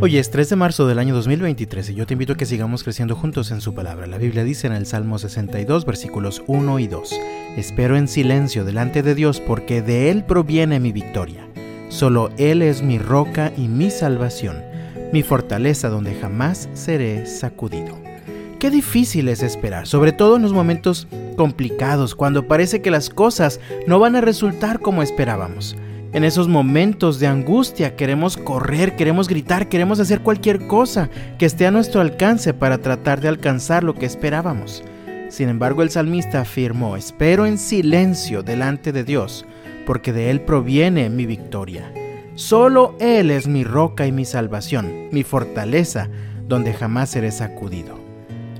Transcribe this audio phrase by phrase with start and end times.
[0.00, 2.82] Hoy es 3 de marzo del año 2023 y yo te invito a que sigamos
[2.82, 4.08] creciendo juntos en su palabra.
[4.08, 7.20] La Biblia dice en el Salmo 62 versículos 1 y 2,
[7.56, 11.46] Espero en silencio delante de Dios porque de Él proviene mi victoria.
[11.90, 14.64] Solo Él es mi roca y mi salvación,
[15.12, 17.96] mi fortaleza donde jamás seré sacudido.
[18.58, 23.60] Qué difícil es esperar, sobre todo en los momentos complicados, cuando parece que las cosas
[23.86, 25.76] no van a resultar como esperábamos.
[26.14, 31.66] En esos momentos de angustia queremos correr, queremos gritar, queremos hacer cualquier cosa que esté
[31.66, 34.84] a nuestro alcance para tratar de alcanzar lo que esperábamos.
[35.28, 39.44] Sin embargo, el salmista afirmó, espero en silencio delante de Dios,
[39.86, 41.92] porque de Él proviene mi victoria.
[42.36, 46.08] Solo Él es mi roca y mi salvación, mi fortaleza,
[46.46, 47.98] donde jamás seré sacudido.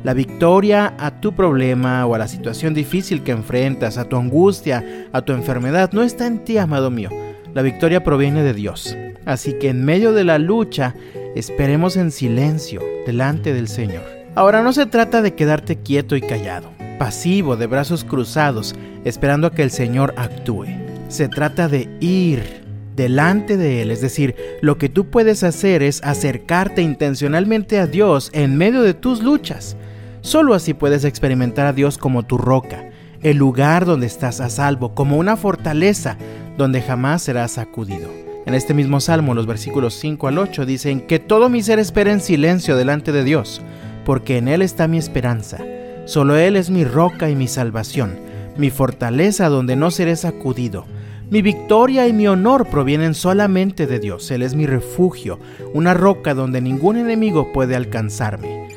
[0.02, 5.06] La victoria a tu problema o a la situación difícil que enfrentas, a tu angustia,
[5.12, 7.10] a tu enfermedad, no está en ti, amado mío
[7.54, 8.96] la victoria proviene de Dios.
[9.24, 10.94] Así que en medio de la lucha,
[11.34, 14.02] esperemos en silencio delante del Señor.
[14.34, 18.74] Ahora no se trata de quedarte quieto y callado, pasivo, de brazos cruzados,
[19.04, 20.66] esperando a que el Señor actúe.
[21.08, 22.64] Se trata de ir
[22.96, 28.30] delante de Él, es decir, lo que tú puedes hacer es acercarte intencionalmente a Dios
[28.32, 29.76] en medio de tus luchas.
[30.20, 32.90] Solo así puedes experimentar a Dios como tu roca,
[33.22, 36.16] el lugar donde estás a salvo, como una fortaleza
[36.56, 38.10] donde jamás serás sacudido.
[38.46, 42.12] En este mismo salmo, los versículos 5 al 8 dicen que todo mi ser espera
[42.12, 43.62] en silencio delante de Dios,
[44.04, 45.58] porque en Él está mi esperanza.
[46.04, 48.18] Solo Él es mi roca y mi salvación,
[48.58, 50.84] mi fortaleza donde no seré sacudido.
[51.30, 54.30] Mi victoria y mi honor provienen solamente de Dios.
[54.30, 55.40] Él es mi refugio,
[55.72, 58.68] una roca donde ningún enemigo puede alcanzarme.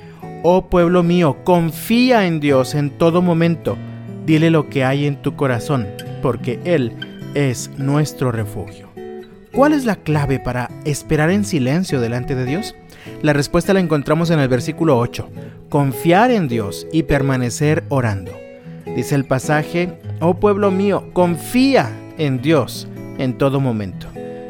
[0.44, 3.78] Oh pueblo mío, confía en Dios en todo momento.
[4.26, 5.88] Dile lo que hay en tu corazón,
[6.22, 6.94] porque Él
[7.38, 8.90] es nuestro refugio.
[9.54, 12.74] ¿Cuál es la clave para esperar en silencio delante de Dios?
[13.22, 15.30] La respuesta la encontramos en el versículo 8.
[15.70, 18.32] Confiar en Dios y permanecer orando.
[18.96, 22.88] Dice el pasaje, oh pueblo mío, confía en Dios
[23.20, 24.08] en todo momento.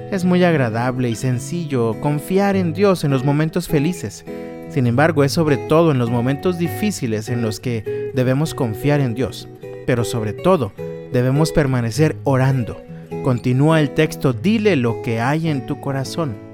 [0.09, 4.23] Es muy agradable y sencillo confiar en Dios en los momentos felices.
[4.69, 9.13] Sin embargo, es sobre todo en los momentos difíciles en los que debemos confiar en
[9.13, 9.49] Dios.
[9.85, 10.71] Pero sobre todo,
[11.11, 12.81] debemos permanecer orando.
[13.23, 16.47] Continúa el texto, dile lo que hay en tu corazón.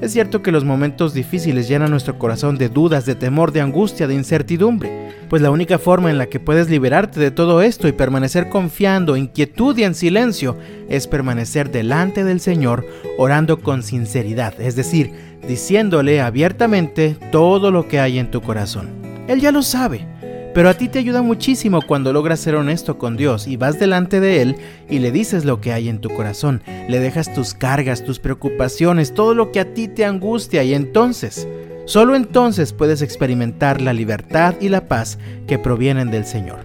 [0.00, 4.06] Es cierto que los momentos difíciles llenan nuestro corazón de dudas, de temor, de angustia,
[4.06, 7.92] de incertidumbre, pues la única forma en la que puedes liberarte de todo esto y
[7.92, 10.56] permanecer confiando, inquietud y en silencio
[10.88, 12.86] es permanecer delante del Señor
[13.18, 15.12] orando con sinceridad, es decir,
[15.46, 18.88] diciéndole abiertamente todo lo que hay en tu corazón.
[19.28, 20.06] Él ya lo sabe,
[20.54, 24.20] pero a ti te ayuda muchísimo cuando logras ser honesto con Dios y vas delante
[24.20, 24.56] de Él
[24.88, 29.14] y le dices lo que hay en tu corazón, le dejas tus cargas, tus preocupaciones,
[29.14, 31.46] todo lo que a ti te angustia y entonces,
[31.84, 36.60] solo entonces puedes experimentar la libertad y la paz que provienen del Señor.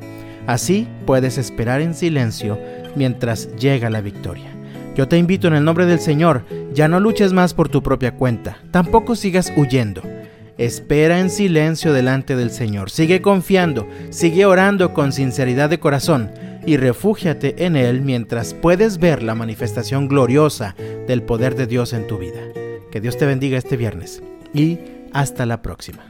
[0.47, 2.59] Así puedes esperar en silencio
[2.95, 4.51] mientras llega la victoria.
[4.95, 8.15] Yo te invito en el nombre del Señor, ya no luches más por tu propia
[8.15, 10.01] cuenta, tampoco sigas huyendo.
[10.57, 12.89] Espera en silencio delante del Señor.
[12.89, 16.31] Sigue confiando, sigue orando con sinceridad de corazón
[16.65, 20.75] y refúgiate en Él mientras puedes ver la manifestación gloriosa
[21.07, 22.41] del poder de Dios en tu vida.
[22.91, 24.23] Que Dios te bendiga este viernes
[24.53, 24.79] y
[25.11, 26.05] hasta la próxima.